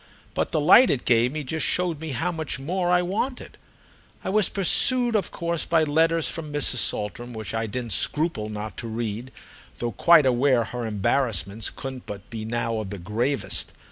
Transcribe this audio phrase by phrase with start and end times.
[0.33, 3.55] But the light it gave me just showed me how much more I wanted.
[4.23, 6.77] I was pursued of course by letters from Mrs.
[6.77, 9.31] Saltram which I didn't scruple not to read,
[9.77, 13.73] though quite aware her embarrassments couldn't but be now of the gravest.